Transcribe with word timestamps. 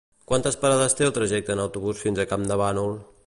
Quantes 0.29 0.55
parades 0.63 0.97
té 1.01 1.05
el 1.09 1.13
trajecte 1.19 1.55
en 1.57 1.63
autobús 1.67 2.03
fins 2.07 2.23
a 2.23 2.27
Campdevànol? 2.33 2.99